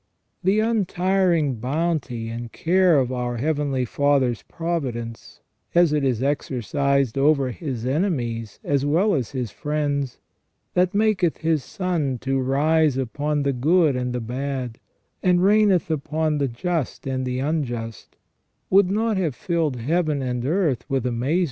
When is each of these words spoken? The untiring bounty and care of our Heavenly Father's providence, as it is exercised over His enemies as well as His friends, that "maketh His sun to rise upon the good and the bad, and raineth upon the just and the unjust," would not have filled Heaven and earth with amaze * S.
The 0.43 0.59
untiring 0.59 1.57
bounty 1.57 2.27
and 2.29 2.51
care 2.51 2.97
of 2.97 3.11
our 3.11 3.37
Heavenly 3.37 3.85
Father's 3.85 4.41
providence, 4.41 5.41
as 5.75 5.93
it 5.93 6.03
is 6.03 6.23
exercised 6.23 7.19
over 7.19 7.51
His 7.51 7.85
enemies 7.85 8.59
as 8.63 8.83
well 8.83 9.13
as 9.13 9.29
His 9.29 9.51
friends, 9.51 10.17
that 10.73 10.95
"maketh 10.95 11.37
His 11.37 11.63
sun 11.63 12.17
to 12.21 12.39
rise 12.39 12.97
upon 12.97 13.43
the 13.43 13.53
good 13.53 13.95
and 13.95 14.11
the 14.11 14.19
bad, 14.21 14.79
and 15.21 15.43
raineth 15.43 15.91
upon 15.91 16.39
the 16.39 16.47
just 16.47 17.05
and 17.05 17.23
the 17.23 17.37
unjust," 17.37 18.15
would 18.71 18.89
not 18.89 19.17
have 19.17 19.35
filled 19.35 19.75
Heaven 19.75 20.23
and 20.23 20.43
earth 20.47 20.83
with 20.89 21.05
amaze 21.05 21.33
* 21.37 21.37
S. 21.37 21.39